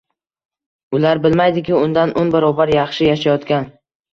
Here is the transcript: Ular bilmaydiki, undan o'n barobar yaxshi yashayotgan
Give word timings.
Ular 0.99 1.21
bilmaydiki, 1.27 1.75
undan 1.81 2.15
o'n 2.23 2.33
barobar 2.37 2.75
yaxshi 2.79 3.07
yashayotgan 3.13 3.71